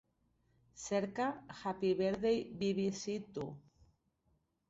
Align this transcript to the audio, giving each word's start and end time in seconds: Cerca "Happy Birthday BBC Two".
Cerca 0.87 1.45
"Happy 1.63 1.93
Birthday 1.93 2.49
BBC 2.59 3.23
Two". 3.31 3.55